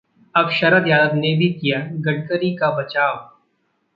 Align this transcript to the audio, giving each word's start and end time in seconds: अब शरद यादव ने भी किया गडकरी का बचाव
अब 0.35 0.49
शरद 0.51 0.87
यादव 0.87 1.15
ने 1.15 1.33
भी 1.37 1.49
किया 1.51 1.79
गडकरी 2.01 2.51
का 2.55 2.69
बचाव 2.71 3.17